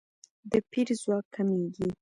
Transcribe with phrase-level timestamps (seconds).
[0.51, 1.87] د پیر ځواک کمیږي.